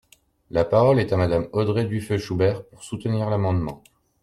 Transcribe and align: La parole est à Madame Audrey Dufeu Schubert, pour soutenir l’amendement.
La 0.49 0.65
parole 0.65 0.99
est 0.99 1.13
à 1.13 1.15
Madame 1.15 1.47
Audrey 1.53 1.85
Dufeu 1.85 2.17
Schubert, 2.17 2.65
pour 2.69 2.83
soutenir 2.83 3.29
l’amendement. 3.29 3.83